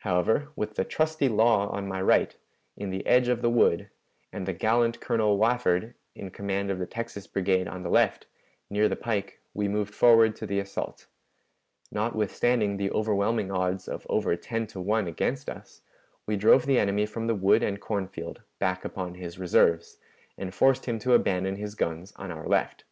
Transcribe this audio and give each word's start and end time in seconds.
However, 0.00 0.50
with 0.54 0.74
the 0.74 0.84
trusty 0.84 1.30
Law 1.30 1.66
on 1.70 1.88
my 1.88 2.02
right, 2.02 2.36
in 2.76 2.90
the 2.90 3.06
edge 3.06 3.28
of 3.28 3.40
the 3.40 3.48
wood, 3.48 3.88
and 4.30 4.44
the 4.44 4.52
gallant 4.52 5.00
Colonel 5.00 5.38
Wafford 5.38 5.94
in 6.14 6.28
command 6.30 6.70
of 6.70 6.78
the 6.78 6.84
Texas 6.84 7.26
Brigade 7.26 7.66
on 7.66 7.82
the 7.82 7.88
left, 7.88 8.26
near 8.68 8.86
the 8.86 8.96
pike, 8.96 9.40
we 9.54 9.68
moved 9.68 9.94
forward 9.94 10.36
to 10.36 10.46
the 10.46 10.58
assault. 10.58 11.06
Notwithstanding 11.90 12.76
the 12.76 12.90
overwhelming 12.90 13.50
odds 13.50 13.88
of 13.88 14.06
over 14.10 14.36
ten 14.36 14.66
to 14.66 14.78
one 14.82 15.06
against 15.06 15.48
us, 15.48 15.80
we 16.26 16.36
drove 16.36 16.66
the 16.66 16.78
enemy 16.78 17.06
from 17.06 17.26
the 17.26 17.34
wood 17.34 17.62
and 17.62 17.80
corn 17.80 18.08
field 18.08 18.42
back 18.58 18.84
upon 18.84 19.14
his 19.14 19.38
reserves, 19.38 19.96
and 20.36 20.54
forced 20.54 20.84
him 20.84 20.98
to 20.98 21.14
abandon 21.14 21.56
his 21.56 21.74
guns 21.74 22.12
on 22.16 22.30
our 22.30 22.46
left. 22.46 22.84